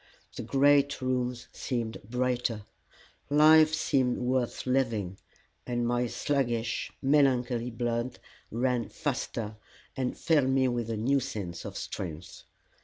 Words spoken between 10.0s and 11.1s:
filled me with a